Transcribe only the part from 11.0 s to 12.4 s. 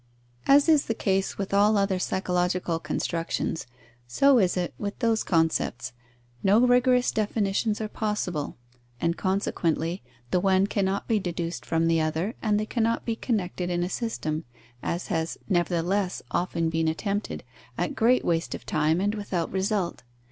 be deduced from the other